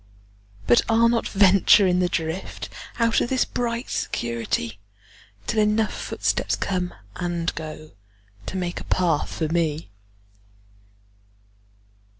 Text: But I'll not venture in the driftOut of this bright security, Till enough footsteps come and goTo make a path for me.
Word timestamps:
But 0.65 0.81
I'll 0.89 1.09
not 1.09 1.27
venture 1.27 1.85
in 1.85 1.99
the 1.99 2.09
driftOut 2.09 3.21
of 3.21 3.29
this 3.29 3.45
bright 3.45 3.87
security, 3.91 4.79
Till 5.45 5.59
enough 5.61 5.93
footsteps 5.93 6.55
come 6.55 6.95
and 7.17 7.53
goTo 7.53 7.91
make 8.55 8.79
a 8.79 8.83
path 8.85 9.31
for 9.31 9.47
me. 9.49 9.91